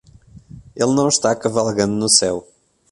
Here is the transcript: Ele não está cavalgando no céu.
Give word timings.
Ele 0.75 0.95
não 0.95 1.07
está 1.07 1.35
cavalgando 1.35 1.93
no 1.93 2.09
céu. 2.09 2.47